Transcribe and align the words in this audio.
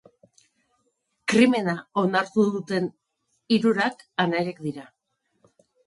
Krimena 1.33 1.75
onartu 2.03 2.47
duten 2.57 2.91
hirurak 3.59 4.05
anaiak 4.27 4.69
dira. 4.69 4.93